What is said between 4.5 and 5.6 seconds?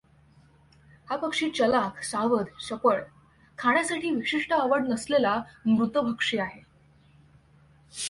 आवड नसलेला,